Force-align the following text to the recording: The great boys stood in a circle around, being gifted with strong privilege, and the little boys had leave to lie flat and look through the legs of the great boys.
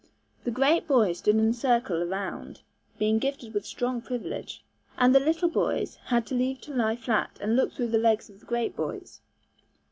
The 0.45 0.49
great 0.49 0.87
boys 0.87 1.19
stood 1.19 1.35
in 1.35 1.49
a 1.49 1.53
circle 1.53 2.01
around, 2.01 2.61
being 2.97 3.19
gifted 3.19 3.53
with 3.53 3.67
strong 3.67 4.01
privilege, 4.01 4.63
and 4.97 5.13
the 5.13 5.19
little 5.19 5.47
boys 5.47 5.99
had 6.05 6.31
leave 6.31 6.59
to 6.61 6.73
lie 6.73 6.95
flat 6.95 7.37
and 7.39 7.55
look 7.55 7.73
through 7.73 7.89
the 7.89 7.99
legs 7.99 8.27
of 8.27 8.39
the 8.39 8.47
great 8.47 8.75
boys. 8.75 9.21